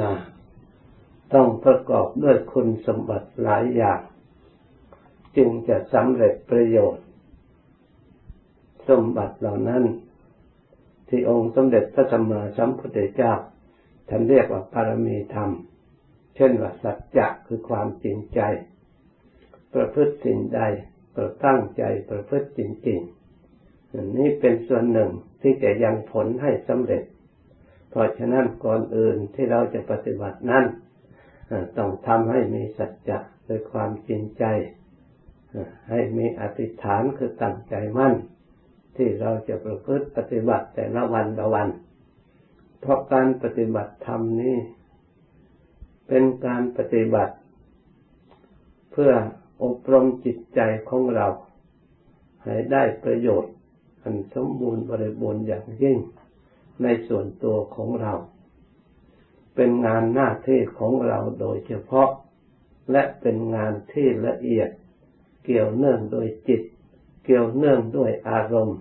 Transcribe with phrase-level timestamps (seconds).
[0.00, 0.10] นา
[1.34, 4.00] ต้องประกอบด้วยคุณสมบัติหลายอย่าง
[5.36, 7.06] จึงจะสำเร็จประโยชน์
[8.88, 9.84] สมบัติเหล่านั้น
[11.08, 13.32] ที่องค์สมเด็จพระสัมมาสัมพุทธเจ้า
[14.08, 15.50] ท่านเรียกว่าปารมีธรรม
[16.36, 18.40] เช่นว่าสัจจะคือความจริงใจ
[19.74, 20.60] ประพฤติสิ่งใด
[21.14, 25.10] ประตั้งใจประพฤติจริงๆนี่เป็นส่วนหนึ่ง
[25.42, 27.02] ที่จะยังผลให้สำเร็จ
[27.94, 30.64] เพราะฉะนั้นก่อนอื่นที่เราจะปฏิบัตินั้น
[31.78, 34.44] ต้องทำให้มีสัจจะคือความจริงใจ
[35.90, 38.14] ให้มีอธิษฐานคือตั้งใจมั่น
[38.96, 41.68] ที่เราจะประพฤติปฏิบัติแต่ละวันละวัน
[42.80, 44.56] เพราะการปฏิบัติธรรมนี้
[46.08, 47.34] เป็นการปฏิบัติ
[48.92, 49.12] เพื่อ
[49.62, 51.26] อบรมจิตใจของเรา
[52.42, 53.54] ให้ได้ประโยชน์
[54.02, 55.98] อันสมบูรณ์บริบูรณ์อย่างยิ่ง
[56.82, 58.14] ในส่วนตัวของเรา
[59.54, 62.10] เป็นงานหน้าที่ของเราโดยเฉพาะ
[62.92, 64.68] และเป็นงานที่ละเอียด
[65.44, 66.62] เกี่ยวเนื่องโดยจิต
[67.24, 68.78] เกี่ยวเนื่องด้วยอารมณ์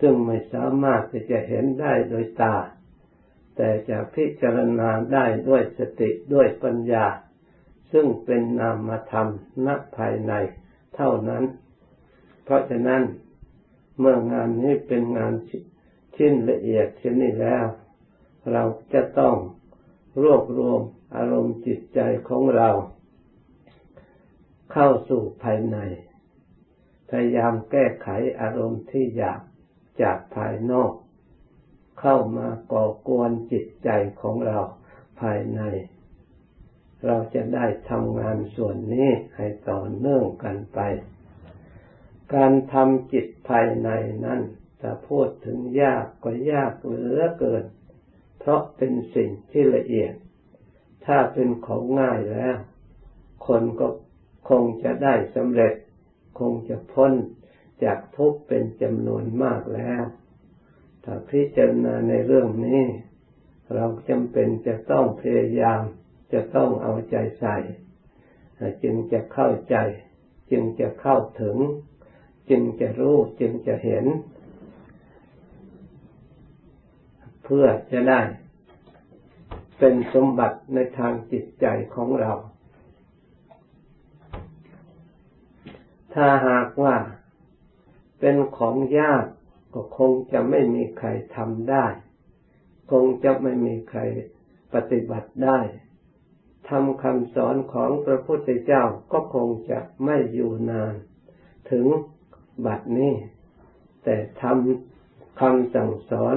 [0.00, 2.56] ซึ่งไม่สามารถที่จะเห็นได้โดยตา
[3.56, 7.06] แต่จะพิจารณาได้ด้วยสติด้วยปัญญา
[7.92, 9.28] ซึ่งเป็นนามธรรม
[9.66, 10.32] นักภายใน
[10.94, 11.44] เท่านั้น
[12.44, 13.02] เพราะฉะนั้น
[13.98, 15.34] เมื่องานนี้เป็นงาน
[16.16, 17.66] ชิ้นละเอียดเช่นนี้แล้ว
[18.52, 19.36] เราจะต้อง
[20.22, 20.80] รวบรวม
[21.16, 22.68] อารมณ์จิตใจของเรา
[24.72, 25.78] เข้าสู่ภายใน
[27.10, 28.08] พยายามแก้ไข
[28.40, 29.40] อารมณ์ที่อยาก
[30.02, 30.92] จากภายนอก
[32.00, 33.88] เข้ามาก่อกวนจิตใจ
[34.20, 34.58] ของเรา
[35.20, 35.60] ภายใน
[37.06, 40.80] เราจะได้ทำงานส่วนนี้ให้ต่อเนื่องกันไป
[42.34, 43.88] การทำจิตภายใน
[44.24, 44.40] นั้น
[44.86, 47.64] จะพูดถึงยากก็ยากเหลือเกิน
[48.38, 50.14] เพราะเป็นสิ่งที่ละเอียด
[51.06, 52.56] ถ้าเป็นของง่ายแล้ว
[53.46, 53.88] คนก็
[54.48, 55.74] คงจะได้สำเร็จ
[56.38, 57.12] คงจะพ้น
[57.84, 60.04] จากทุกข์เป็นจำนวนมากแล้ว
[61.04, 62.82] ถ้าพิจารณาในเรื่องนี้
[63.74, 65.82] เราจำเป็นจะต้องพยายาม
[66.32, 67.56] จะต้องเอาใจใส่
[68.82, 69.76] จึงจะเข้าใจ
[70.50, 71.56] จึงจะเข้าถึง
[72.50, 74.04] จึงจะรู้ จึงจะเห็น
[77.48, 78.20] เพื่อจะได้
[79.78, 82.32] เป็นสมบัติในทางจิตใจของเรา
[86.14, 86.96] ถ้าหากว่า
[88.20, 89.24] เป็นของยาก
[89.74, 91.86] ก็คงจะไม่มีใครทำได้
[92.90, 94.00] คงจะไม่มีใคร
[94.74, 95.58] ปฏิบัติได้
[96.68, 100.94] ทำคำสอนของพระพุทธเจ้าก็คงจะไม่อยู่นาน
[101.70, 101.86] ถึง
[102.66, 103.14] บัดนี้
[104.04, 106.36] แต่ทำคำสั่งสอน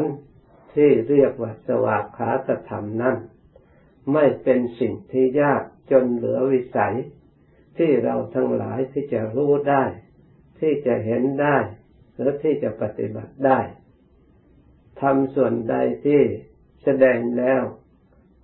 [0.74, 3.18] ที่เรียกว่าสวากขาตธรรมนั้น
[4.14, 6.96] ไม่เป็นสิ่งที่ยากจนเหลือวิสัย
[7.78, 9.84] ที่เราทั้งหลายที่จะรู้ได้
[10.60, 11.58] ที่จะเห็นได้
[12.16, 13.60] หรือที่จะปฏิบัติได้
[15.02, 15.76] ทำส่วนใด
[16.06, 16.22] ที่
[16.84, 17.62] แสดงแล้ว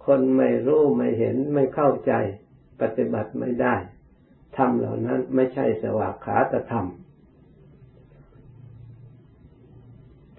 [0.06, 2.14] คนไม่รู้ไม่เห็นไม่เข้าใจ
[2.82, 3.76] ปฏิบัติไม่ได้
[4.58, 6.88] ทำเหล่านั้นไม่ใช่สวากขาตธรรม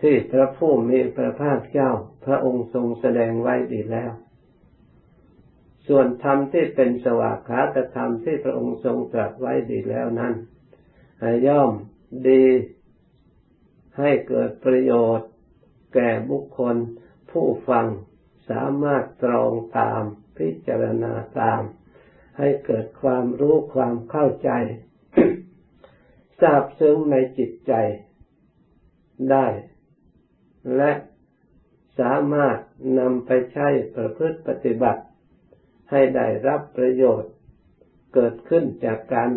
[0.00, 1.90] ที่พระผู้มีพระภาคเจ้า
[2.24, 4.12] พระองค์ทรงแสดงไว้ดีแล้ว
[5.88, 10.34] ส่วนธรรมที่เป็นสวากขาตธรรมที่พระองค์ทรงตรัสไว้ดีแล้วนั้น
[11.46, 11.70] ย่อม
[12.28, 12.44] ดี
[13.98, 15.30] ให้เกิดประโยชน์
[15.94, 16.76] แก่บุคคล
[17.30, 17.86] ผู้ฟัง
[18.50, 20.02] สามารถตรองตาม
[20.38, 21.60] พิจารณาตาม
[22.38, 24.50] ให้เกิดความรู้ความเข้าใจ
[26.40, 27.72] ทราบซึ้งในจิตใจ
[29.30, 29.46] ได้
[30.76, 30.92] และ
[31.98, 32.58] สามารถ
[32.98, 35.02] นำไปใช้ประพฤติปฏิบัติ
[35.90, 37.32] ให้ได้รับประโยชน์
[38.14, 39.30] เกิดขึ้นจากการ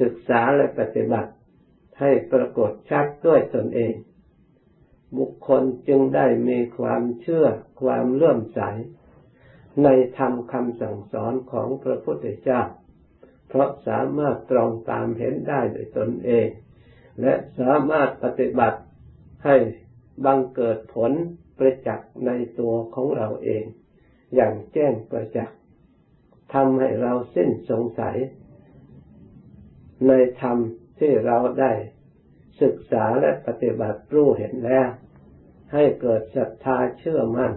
[0.00, 1.32] ศึกษาและปฏิบัติ
[2.00, 3.94] ให้ปรากฏชัดด้วยตนเอง
[5.18, 7.46] บุคคลจึงได้มีความเชื่อ
[7.82, 8.60] ความเลื่อมใส
[9.84, 9.88] ใน
[10.18, 12.62] ธรรมคำสั่งสอนของพระพุทธเจ้า
[13.48, 16.48] เพราะสามารถตรองตามเห็นได้โดยตนเอง
[17.20, 18.80] และสามารถปฏิบัติ
[19.44, 19.56] ให้
[20.24, 21.12] บังเกิดผล
[21.58, 23.64] ประจักษ์ในตัวของเราเอง
[24.34, 25.56] อย่างแจ้งประจักษ์
[26.54, 28.16] ทำให้เราสิ้นสงสัย
[30.06, 30.58] ในธรรม
[30.98, 31.72] ที่เราได้
[32.62, 34.88] ศึกษาและปฏิบัติรู้เห็นแล้ว
[35.72, 37.52] ให้เกิดศรัทธาเชื่อมั่น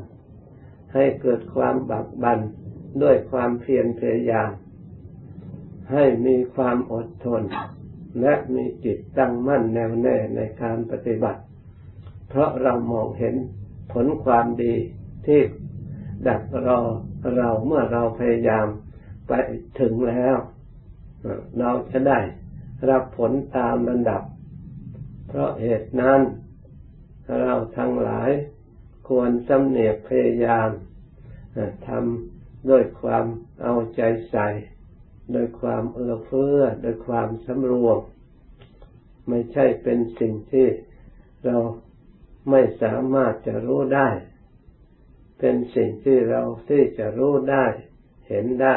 [0.94, 2.40] ให้เกิดความบักบัน
[3.02, 4.52] ด้วยความเพียรพยายาม
[5.92, 7.44] ให้มีความอดทน
[8.22, 11.42] และมีจิตตั้งมั่นแน่วแน่ในการปฏิบัติ
[12.33, 13.36] เพราะเรามองเห็น
[13.94, 14.75] ผลความดี
[15.25, 15.42] ที่
[16.28, 16.80] ดักรอ
[17.38, 18.68] เราเมื่อเราพยายาม
[19.28, 19.33] ไป
[19.80, 20.36] ถึงแล้ว
[21.60, 22.19] เราจะได้
[22.89, 24.24] รับผลตามระดับ
[25.28, 26.22] เพราะเหตุนั้น
[27.42, 28.30] เราทั้งหลาย
[29.07, 30.69] ควรสำเนียกพยายาม
[31.88, 33.25] ทำด้วยความ
[33.62, 34.48] เอาใจใส่
[35.31, 38.00] โดยความเอื้อเฟื้อโดยความสำรวม
[39.27, 40.68] ไม่ใช่เป็นสิ่งที่
[41.45, 41.57] เรา
[42.49, 44.09] ไม่สามารถจะรู้ได้
[45.39, 47.65] เป็นสิ่งที่เราที่จะรู้ได้
[48.27, 48.75] เห็นได้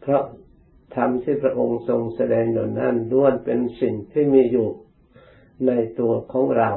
[0.00, 0.22] เพราะ
[0.94, 4.68] ธรรมที่พระองค์ทรงแสดงอยู่นั้นล้วนเป็นสิ่งที่มีอยู่
[5.66, 6.70] ในตัวของเรา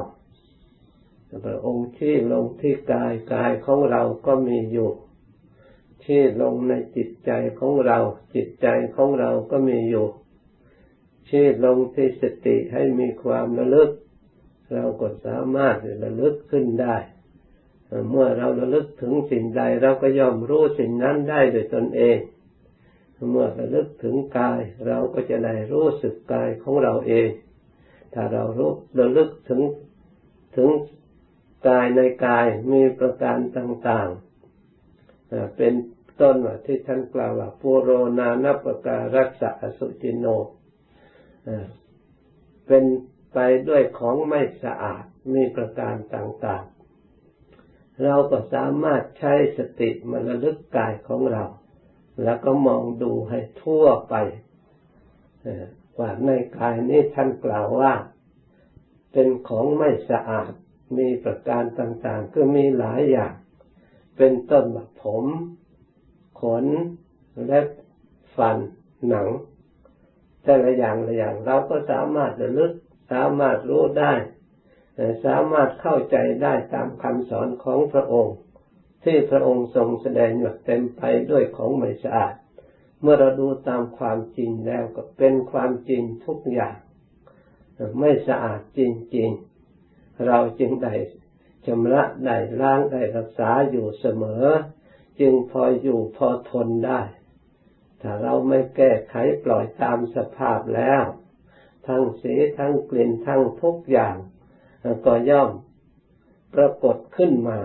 [1.46, 4.90] พระองค์ที่ลงที่กายกายของเราก็มีอยู่
[6.04, 7.98] ที่ลงในจิตใจของเรา
[8.34, 10.06] จิตใจของเราก็มีอยู่
[11.30, 13.90] ที่ลงที่สติให้มีความระลึก
[14.74, 16.96] เราก็สามารถระลึกขึ้นได้
[18.10, 22.18] เมื่อเราระลึกถึงสิ่งใดเราก็ย่อมรู้สิ่งนั้นได้โดยตนเอง
[23.30, 27.28] เมื่อระลึกถึงกาย เราก็จะได้รู้สึกกายของเราเอง
[28.14, 29.60] ถ้าเรารู้ระลึกถึง
[30.56, 30.68] ถึง
[31.68, 35.74] กายในกายมีประการต่างๆ เป็น
[36.20, 40.26] ต้นว่าที่ท่านกล่าวว่าปุโรนานัปการัสสะอสุจิโน
[42.66, 42.84] เป็น
[43.32, 43.38] ไป
[43.68, 51.44] ด้วยของไม่สะอาดมีประการต่างๆ เราก็สามารถใช้สติมาระลึกกายของเรา
[52.22, 54.14] แล้วก็มองดูให้ทั่วไป
[55.98, 57.92] ว่าในกายนี้ท่านกล่าวว่า
[59.12, 60.52] เป็นของไม่สะอาด
[60.98, 63.34] มีประการต่างๆคือมีหลายอย่าง
[64.16, 65.24] เป็นต้นแบบผม
[66.40, 66.66] ขน
[67.46, 67.60] และ
[68.36, 68.56] ฟัน
[69.08, 69.28] หนัง
[70.42, 72.72] แต่ละอย่างละอย่างเราก็สามารถระลึก
[73.12, 74.14] สามารถรู้ได้
[75.24, 78.36] สามารถเข้าใจได้ตามคำสอนของพระองค์
[79.04, 82.34] ที่พระองค์ทรงแสดงอยู่เต็มไปด้วยของไม่สะอาด
[83.00, 86.76] เมื่อเราดูตามความจริงแล้วก็เป็นความจริงทุกอย่าง
[88.00, 88.80] ไม่สะอาดจ
[89.16, 90.94] ริงๆ เราจึงได้
[91.66, 94.44] ชำระได้ล้างได้รักษาอยู่เสมอ
[95.20, 97.00] จึงพออยู่พอทนได้
[98.00, 99.14] ถ้าเราไม่แก้ไข
[99.44, 101.02] ปล่อยตามสภาพแล้ว
[101.86, 104.16] ทั้งสีทั้งกลิ่นทั้งทุกอย่าง
[105.06, 105.50] ก็ย่อม
[106.54, 107.60] ปรากฏขึ้นมา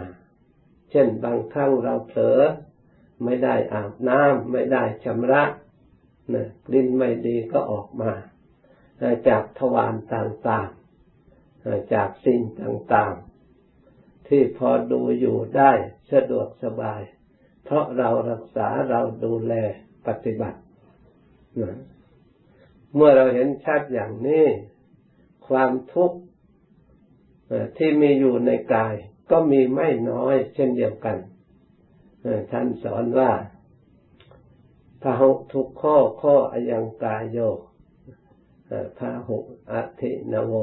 [0.91, 2.39] เช่นบางครั้งเราเผลอ
[3.23, 5.43] ไม่ได้อาบน้ำไม่ได้ชำระ
[6.33, 8.11] นะกลิ่นไม่ดีก็ออกมา
[9.27, 15.71] จากทวารต่างๆจากสิ่งต่างๆ ที่พอดูอยู่ได้
[16.11, 17.01] สะดวกสบาย
[17.63, 19.53] เพราะเรารักษาเราดูแล
[20.07, 20.59] ปฏิบัติ
[22.95, 24.45] เมื่อเราเห็นชัดอย่างนี้
[25.47, 26.17] ความทุกข์
[27.77, 28.93] ที่มีอยู่ในกาย
[29.31, 31.17] ก็มีไม่น้อย เช่นเดียวกัน
[32.51, 33.31] ท่านสอนว่า
[35.01, 37.37] พาหุทุกข้อข้ออยังกายโย
[38.97, 39.37] พาหุ
[39.71, 40.53] อธินโว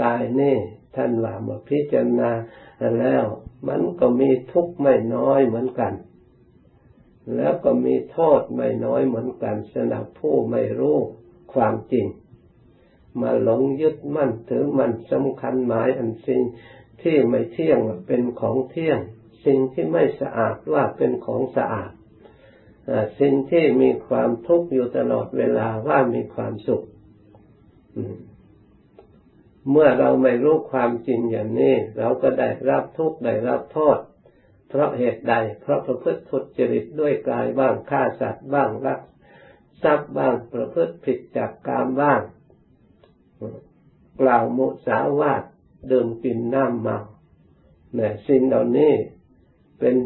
[0.00, 0.56] กายนี่
[0.96, 2.30] ท่านว่ามาพิจารณา
[3.00, 3.24] แล้ว
[3.68, 5.92] มันก็มีทุกข์ไม่น้อยเหมือนกัน
[7.34, 10.98] แล้วก็มีโทษไม่น้อยเหมือนกันสำหรับผู้ไม่รู้
[11.54, 12.06] ความจริง
[13.20, 16.42] มาหลงยึดมั่นถือมันสำคัญหมายอันสิ่ง
[17.02, 18.98] ที่ไม่เที่ยงเป็นของเที่ยง
[19.44, 21.90] สิ่งที่ไม่สะอาดว่าเป็นของสะอาด
[23.20, 26.82] สิ่งที่มีความทุกข์อยู่ตลอดเวลาว่ามีความสุข
[29.70, 33.98] เมื่อเราไม่รู้ความจริงอย่างนี้ เราก็ได้รับทุกข์ได้รับโทษ
[34.78, 39.00] ราะเหตุใด เพราะประพฤติทุจริตด้วยกายบ้างฆ่าสัตว์บ้างรัก
[39.82, 42.20] ทรัพย์บ้างประพฤติผิดจากกามบ้าง
[44.20, 45.42] กล่าวมุสาวาท
[45.90, 46.98] ดื่มกินน้ำเมา
[47.94, 48.92] เนี่ยสิ่งเหล่านี้
[49.78, 49.96] เป็น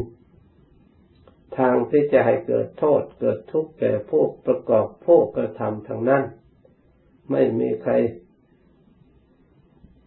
[1.57, 6.23] ทางที่จะให้เกิดโทษเกิดทุกข์แก่ผู้ประกอบผู้กระทำทางนั้น
[7.31, 7.93] ไม่มีใคร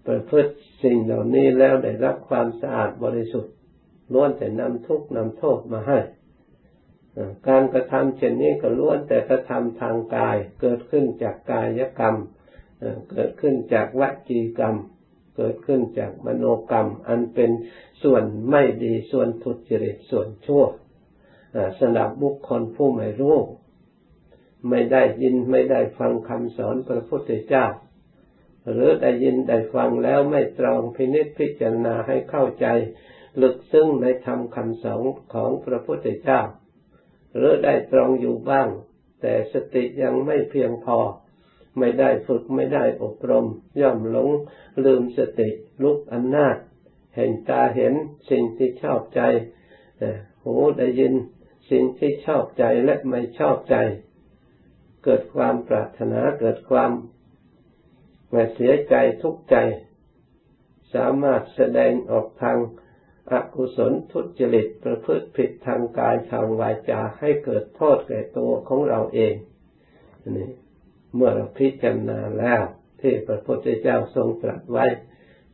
[0.06, 0.52] ประพฤติ
[0.82, 3.54] สิ่งเหล่านี้แล้วได้รับความสะอาดบริสุทธิ์
[4.12, 5.98] ล้วนแต่นำทุกข์นำโทษมาให้
[7.48, 12.16] การกระทำเช่นนี้ก็ล้วนแต่กระทำทางกาย เกิดขึ้นจากกายกรรม
[13.10, 14.76] เกิดขึ้นจากวจีกรรม
[15.36, 17.50] เกิดขึ้นจากมโนกรรม อันเป็น
[18.02, 20.64] ส่วนไม่ดีส่วนทุจริตส่วนชั่ว
[21.78, 23.38] สำหรับบุคคลผู้ไม่รู้
[24.68, 27.66] ไม่ได้ยินไม่ได้ฟังคำสอนพระพุทธเจ้า
[28.70, 32.66] หรือได้ยินได้ฟังแล้วไม่ตรองพินิจพิจารณาให้เข้าใจ
[33.42, 35.02] ลึกซึ้งในธรรมคำสอน
[35.34, 36.40] ของพระพุทธเจ้า
[37.36, 38.68] หรือได้ตรองอยู่บ้าง
[39.20, 40.98] แต่สติยังไม่เพียงพอ
[41.78, 43.46] ไม่ได้ฝึกไม่ได้อบรม
[43.80, 44.30] ย่อมหลง
[44.84, 45.48] ลืมสติ
[45.82, 46.56] ลุกอำนาจ
[47.14, 47.94] เห็นตาเห็น
[48.30, 49.20] สิ่งที่ชอบใจ
[50.42, 51.14] หูได้ยิน
[51.70, 53.76] สิ่งที่ชอบใจและไม่ชอบใจ
[55.04, 56.90] เกิดความปรารถนาเกิดความ
[58.30, 59.56] ไม่เสียใจทุกข์ใจ
[60.94, 62.58] สามารถแสดงออกทาง
[63.32, 69.34] อกุศลทุจริตประพฤติผิดทางกายทางวาจาให้เกิดโทษแก่ตัวของเราเอง
[70.36, 70.50] นี่
[71.14, 72.62] เมื่อเราพิจารณาแล้ว
[73.00, 74.86] ที่พระพุทธเจ้าทรงตรัสไว้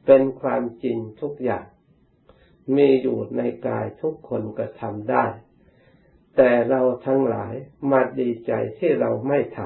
[0.07, 1.65] เป็นความจริงทุกอย่าง
[2.77, 5.25] มีอยู่ในกายทุกคนก็ทำได้
[6.37, 7.55] แต่เราทั้งหลาย
[7.91, 9.59] มาดีใจที่เราไม่ท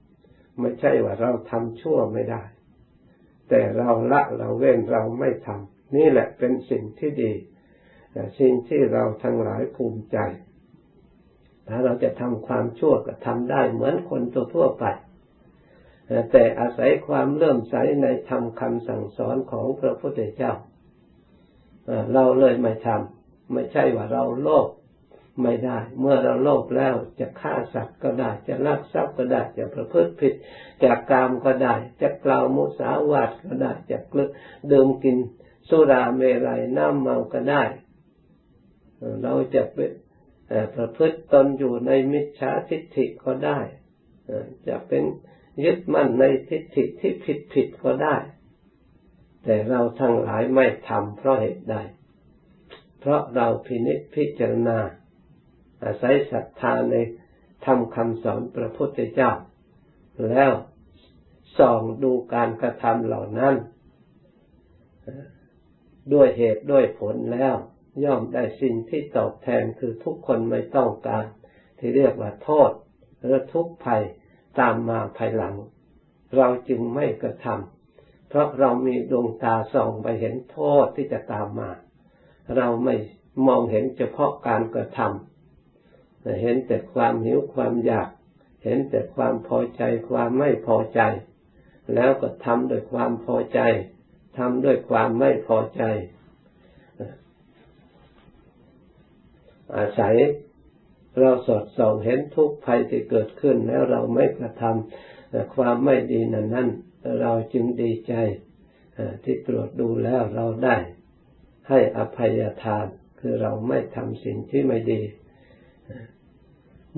[0.00, 2.42] ำไม่ใช่ว่าเราทำชั่วไม่ได้
[3.48, 7.32] แต่เราละเราเว้นเราไม่ทำ นี่แหละเป็นสิ่งที่ดี
[8.40, 10.18] สิ่งที่เราทั้งหลายภูมิใจ
[11.68, 14.22] ถ้าเราจะทำความชั่วก็ทำได้เหมือนคน
[14.54, 14.84] ทั่วไป
[16.32, 20.52] แต่อาศัยความเลื่อมใสในธรรมคำสั่งสอนของพระพุทธเจ้า
[22.12, 24.68] เราเลยไม่ทำไม่ใช่ว่าเราโลภ
[25.42, 30.34] ไม่ได้ เมื่อเราโลภแล้วจะฆ่าสัตว์ก็ได้ จะลักทรัพย์ก็ได้ จะประพฤติผิด
[30.84, 34.24] จากกามก็ได้ จะกล่าวมุสาวาทก็ได้ จะกลื
[34.72, 35.16] ดื่มกิน
[35.68, 37.62] สุราเมรัยน้ำเมาก็ได้
[39.22, 39.90] เราจะเป็น
[40.74, 43.58] ประพฤติตนอยู่ในมิจฉาทิฏฐิก็ได้
[44.68, 45.02] จะเป็น
[45.64, 48.16] ยึดมั่นในทิฏฐิที่ผิดผิดก็ได้
[49.44, 51.76] แต่เราทั้งหลายไม่ทำเพราะเหตุใด
[53.00, 54.78] เพราะเราพินิจพิจารณา
[55.84, 56.94] อาศัยศรัทธาใน
[57.64, 59.32] ทำคำสอนพระพุทธเจ้า
[60.28, 60.52] แล้ว
[61.58, 63.54] ส่องดูการกระทำเหล่านั้น
[66.12, 67.54] ด้วยเหตุด้วยผลแล้ว
[68.04, 71.24] ย่อมได้สิ่งที่ตอบแทนคือทุกคนไม่ต้องการ
[71.78, 72.70] ที่เรียกว่าโทษ
[73.20, 74.02] หรือทุกภัย
[74.60, 75.54] ตามมาภายหลัง
[76.36, 81.70] เราจึงไม่กระทำเพราะเรามีดวงตาส่องไปเห็นโทษที่จะตามมา
[82.56, 82.94] เราไม่
[83.46, 88.08] มองเห็นเฉพาะการกระทำเห็นแต่ความหิวความอยาก
[88.64, 91.00] เห็นแต่ความพอใจความไม่พอใจ
[91.94, 93.60] แล้วก็ทำด้วยความพอใจ
[94.38, 95.82] ทำด้วยความไม่พอใจ
[99.76, 100.16] อาศัย
[101.18, 106.68] เราสอดส่องเห็นทุกภัยที่เกิดขึ้นแล้วเราไม่กระทำความไม่ดีนั้นนั้น
[107.20, 108.14] เราจึงดีใจ
[109.24, 110.76] ที่ตรวจดูแล้วเราได้
[111.68, 112.86] ให้อภัยทาน
[113.20, 115.02] คือเราไม่ทำสิ่งที่ไม่ดี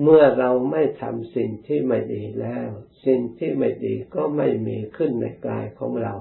[0.03, 2.69] เมื่อเราไม่ทำสิ่งที่ไม่ดีแล้ว
[3.05, 6.13] สิ่งที่ไม่ดีก็ไม่มีขึ้นในกายของเรา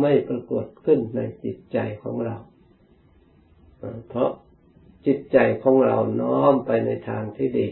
[0.00, 2.36] ไม่ปรากฏขึ้นในจิตใจของเรา
[4.08, 4.30] เพราะ
[5.06, 7.68] จิตใจของเราน้อมไปในทางที่ดี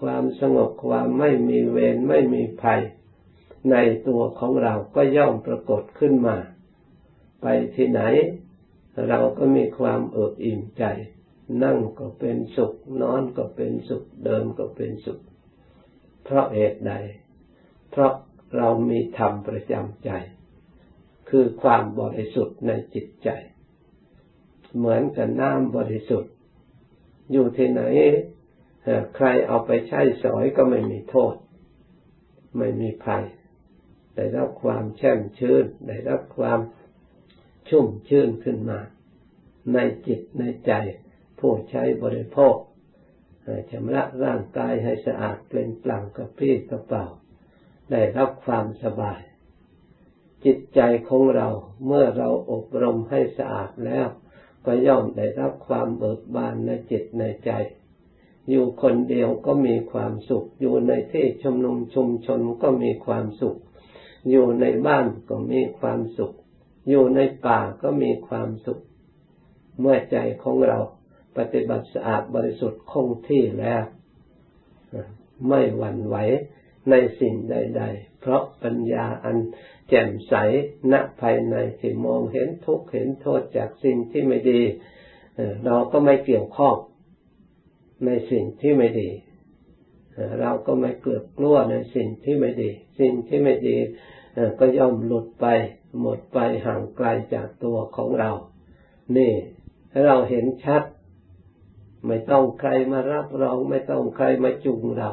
[0.00, 2.80] ความสงบความไม่มีเวรไม่มีภัย
[3.70, 3.76] ใน
[4.08, 6.36] ตัวของเราก็ย่อมปรากฏขึ้นมา
[7.42, 8.02] ไปที่ไหน
[9.08, 10.84] เราก็มีความเอิบอิ่มใจ
[11.62, 15.20] นั่งก็เป็นสุข นอนก็เป็นสุข เดินก็เป็นสุข
[16.24, 16.92] เพราะเหตุใด
[17.90, 18.12] เพราะ
[18.56, 20.10] เรามีธรรมประจำใจ
[21.28, 23.28] คือความบริสุทธิ์ในจิตใจ
[24.76, 26.32] เหมือนกับน้ำบริสุทธิ์
[27.32, 27.82] อยู่ที่ไหน
[29.16, 31.34] ใครเอาไปใช้สอยก็ไม่มีโทษ
[32.58, 33.24] ไม่มีภัย
[34.14, 36.60] ได้รับความแช่มชื่นได้รับความ
[37.68, 38.80] ชุ่มชื่นขึ้นมา
[39.74, 40.72] ในจิตในใจ
[41.38, 42.56] ผู้ใช้บริโภค
[43.70, 47.06] ชำระร่างกายให้สะอาดเป็นปลั่งกระปี้กระเป๋า
[47.90, 49.20] ได้รับความสบาย
[50.44, 51.48] จิตใจของเรา
[51.86, 54.06] เมื่อเราอบรมให้สะอาดแล้ว
[54.66, 57.50] ก็ย่อมได้รับความเบิกบานในจิตในใจ
[58.50, 63.56] อยู่คนเดียวก็มีความสุข อยู่ในที่ชุมนุมชุมชนก็มีความสุข
[64.30, 66.32] อยู่ในบ้านก็มีความสุข
[66.88, 68.80] อยู่ในป่าก็มีความสุข
[69.80, 70.78] เมื่อใจของเรา
[71.36, 73.82] ปฏิบัติสะอาดบริสุทธิ์คงที่แล้ว
[75.48, 76.16] ไม่หวั่นไหว
[76.90, 79.36] ในสิ่งใด ๆ เพราะปัญญาอัน
[79.88, 80.34] แจ่มใส
[80.92, 84.62] ณภายในที่มองเห็นทุกข์เห็นโทษจากสิ่งที่ไม่ดี
[85.66, 86.76] เราก็ไม่เกี่ยวข้อง
[88.06, 89.10] ในสิ่งที่ไม่ดี
[90.40, 93.76] เราก็ไม่เกิดกลัวในสิ่งที่ไม่ดี สิ่งที่ไม่ดี
[94.58, 95.46] ก็ย่อมหลุดไป
[96.00, 98.30] หมดไปห่างไกลจากตัวของเรา
[99.16, 99.32] นี่
[100.06, 100.82] เราเห็นชัด
[102.06, 105.10] ไม่ต้องใครมารับรอง ไม่ต้องใครมาจุงเรา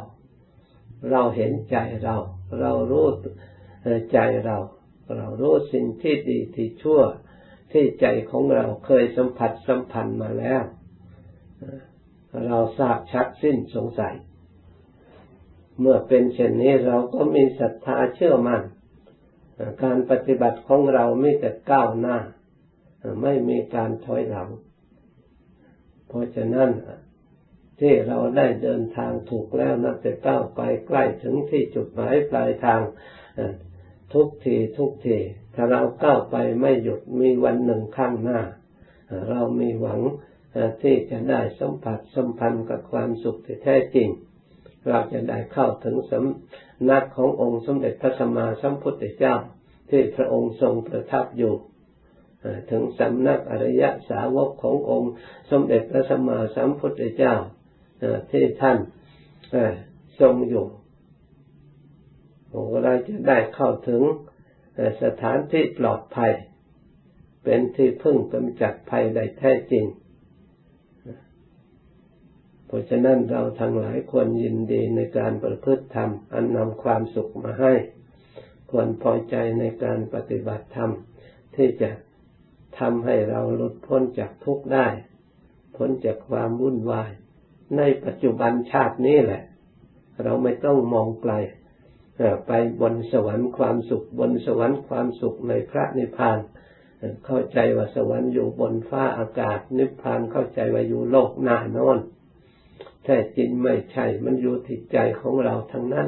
[1.11, 2.15] เราเห็นใจเรา
[2.59, 3.07] เรารู้
[4.11, 4.57] ใจเรา
[5.17, 7.01] เรารู้สิ่งที่ดีที่ชั่ว
[7.71, 10.63] ที่ใจของเราเคยสัมผัสสัมพันธ์มาแล้ว
[12.47, 14.15] เราทราบชัดสิ้นสงสัย
[15.79, 18.63] เมื่อเป็นเช่นนี้เราก็มีศรัทธาเชื่อมัน่น
[19.83, 22.17] การปฏิบัติของเราไม่แต่ก้าวหน้า
[23.21, 24.49] ไม่มีการถอยหลัง
[26.07, 26.69] เพราะฉะนั้น
[27.79, 32.81] ที่เราได้เดินทางถูกแล้วนับแต่ก้าวไปใกล้ถึงที่จุดหมายปลายทาง
[34.13, 35.17] ทุกทีทุกที
[35.55, 38.41] ถ้าเราก้าวไปไม่หยุดมีวันหนึ่งข้างหน้า
[39.29, 40.01] เรามีหวัง
[40.81, 44.09] ที่จะได้สัมผัสสัมพันธ์กับความสุขที่แท้จริง
[44.89, 49.35] เราจะได้เข้าถึงสำนักขององค์สมเด็จพระสัมมาสัมพุทธเจ้า
[49.89, 51.53] ที่พระองค์ทรงประทับอยู่
[52.71, 55.11] ถึงสำนักอริยสาวกขององค์
[55.51, 57.35] สมเด็จพระสัมมาสัมพุทธเจ้า
[58.31, 58.77] ที่ท่าน
[60.19, 60.65] ทรงอยู่
[62.83, 64.01] เราจะได้เข้าถึง
[65.03, 66.31] สถานที่ปลอดภัย
[67.43, 69.85] เป็นที่พึ่งกำจัดภัยได้แท้จริง
[72.67, 77.73] เพราะฉะนั้นเราทั้งหลายควรยินดีในการประพฤติธรรม อันนำความสุขมาให้
[78.71, 80.91] ควรพอใจในการปฏิบัติธรรม
[81.55, 81.91] ที่จะ
[82.79, 84.87] ทำให้เราหลุดพ้นจากทุกข์ได้
[85.75, 87.11] พ้นจากความวุ่นวาย
[87.77, 89.43] ในปัจจุบันชาตินี้แหละ
[90.23, 91.33] เราไม่ต้องมองไกล
[92.47, 96.39] ไปบนสวรรค์ความสุขบนสวรรค์ความสุขในพระนิพพาน
[97.25, 101.99] เข้าใจว่าสวรรค์อยู่บนฟ้าอากาศ นิพพานเข้าใจว่าอยู่โลกหน้านอน
[103.03, 106.07] แท้จริงไม่ใช่ มันอยู่ที่ใจของเราทั้งนั้น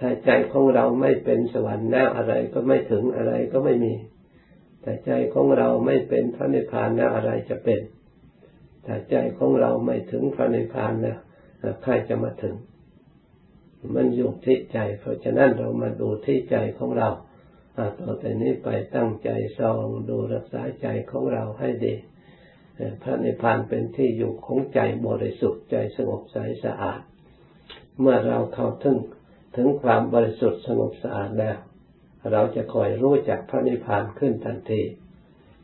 [0.00, 3.94] ถ้าใจของเราไม่เป็นสวรรค์แล้วอะไรก็ไม่ถึงอะไรก็ไม่มี
[4.82, 7.80] แต่ใจของเราไม่เป็นพระนิพพานแล้วอะไรจะเป็น
[8.88, 11.18] แต่ใจของเราไม่ถึงพระนิพพานแล้ว
[11.82, 12.54] ใครจะมาถึง
[13.94, 17.08] มันอยู่ที่ใจ เพราะฉะนั้นเรามาดูที่ใจของเรา
[17.98, 21.94] ต่อแต่นี้ไปตั้งใจซองดูรักษาใจของเราให้ดี
[23.02, 27.00] พระนิพพานเป็นที่อยู่ของใจบริสุทธิ์ใจสงบใสสะอาด
[28.00, 28.98] เมื่อเราเข้าถึง
[29.56, 31.56] ถึงความบริสุทธิ์สงบสะอาดแล้ว
[32.32, 34.82] เราจะคอยรู้จักพระนิพพานขึ้นทันที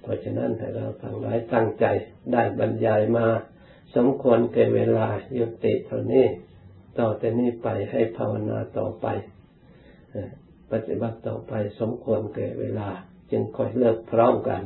[0.05, 1.87] เพราะฉะนั้นแต่เราทั้งหลายตั้งใจ
[2.33, 3.27] ได้บรรยายมา
[3.97, 5.07] สมควรเก่เวลา
[5.39, 6.27] ยุติเท่านี้
[6.99, 9.07] ต่อแต่นี้ไปให้ภาวนาต่อไป
[10.73, 12.89] ปฏิบัติต่อไปสมควรเก่เวลา
[13.31, 14.63] จึงค่อยเลิกพร้อมกัน